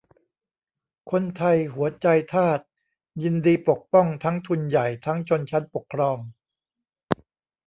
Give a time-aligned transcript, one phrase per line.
[1.11, 2.59] คนไทยหัวใจทาส
[3.23, 6.17] ยินดีปกป้องทั้งทุนใหญ่ทั้งชนชั้นปกครอง